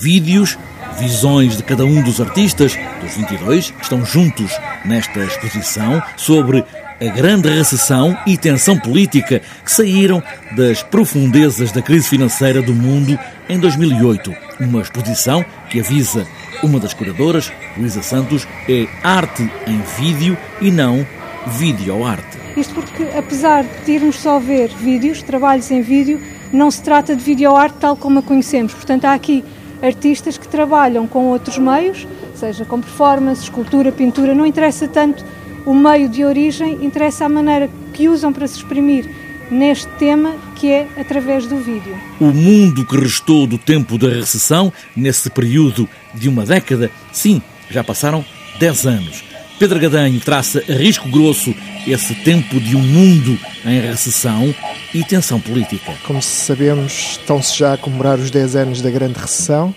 [0.00, 0.56] Vídeos,
[0.96, 6.64] visões de cada um dos artistas, dos 22, estão juntos nesta exposição sobre
[7.00, 10.22] a grande recessão e tensão política que saíram
[10.56, 14.32] das profundezas da crise financeira do mundo em 2008.
[14.60, 16.24] Uma exposição que avisa
[16.62, 21.04] uma das curadoras, Luísa Santos, é arte em vídeo e não
[21.48, 22.38] videoarte.
[22.56, 26.20] Isto porque, apesar de irmos só ver vídeos, trabalhos em vídeo,
[26.52, 28.72] não se trata de videoarte tal como a conhecemos.
[28.72, 29.44] Portanto, há aqui
[29.82, 35.24] artistas que trabalham com outros meios, seja com performance, escultura, pintura, não interessa tanto
[35.66, 39.08] o meio de origem, interessa a maneira que usam para se exprimir
[39.50, 41.96] neste tema, que é através do vídeo.
[42.20, 47.40] O mundo que restou do tempo da recessão, nesse período de uma década, sim,
[47.70, 48.24] já passaram
[48.58, 49.24] 10 anos.
[49.58, 51.54] Pedro Gadanho traça a risco grosso
[51.86, 54.54] esse tempo de um mundo em recessão
[54.94, 55.92] e tensão política.
[56.06, 59.74] Como sabemos, estão-se já a comemorar os 10 anos da grande recessão.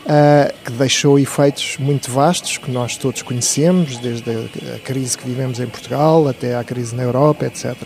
[0.00, 4.30] Uh, que deixou efeitos muito vastos que nós todos conhecemos, desde
[4.74, 7.76] a crise que vivemos em Portugal até à crise na Europa, etc.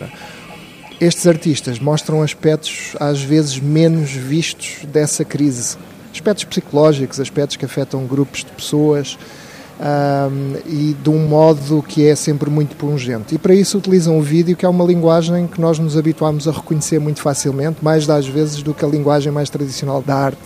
[0.99, 5.77] Estes artistas mostram aspectos às vezes menos vistos dessa crise,
[6.11, 9.19] aspectos psicológicos, aspectos que afetam grupos de pessoas,
[9.79, 13.35] um, e de um modo que é sempre muito pungente.
[13.35, 16.51] E para isso utilizam o vídeo, que é uma linguagem que nós nos habituamos a
[16.51, 20.39] reconhecer muito facilmente, mais das vezes do que a linguagem mais tradicional da arte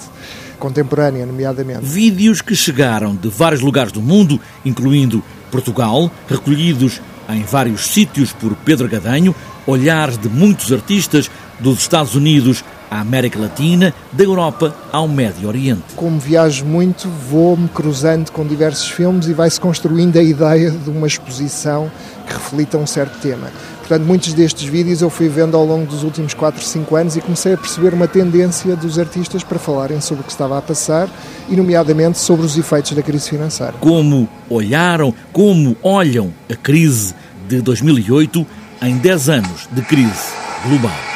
[0.58, 1.86] contemporânea, nomeadamente.
[1.86, 8.56] Vídeos que chegaram de vários lugares do mundo, incluindo Portugal, recolhidos em vários sítios por
[8.56, 9.34] Pedro Gadanho,
[9.66, 15.84] olhares de muitos artistas dos Estados Unidos à América Latina, da Europa ao Médio Oriente.
[15.96, 21.06] Como viajo muito, vou-me cruzando com diversos filmes e vai-se construindo a ideia de uma
[21.06, 21.92] exposição
[22.26, 23.52] que reflita um certo tema.
[23.80, 27.22] Portanto, muitos destes vídeos eu fui vendo ao longo dos últimos 4, 5 anos e
[27.22, 31.10] comecei a perceber uma tendência dos artistas para falarem sobre o que estava a passar
[31.50, 33.74] e, nomeadamente, sobre os efeitos da crise financeira.
[33.80, 37.16] Como olharam, como olham a crise
[37.48, 38.46] de 2008
[38.84, 40.34] em 10 anos de crise
[40.68, 41.09] global.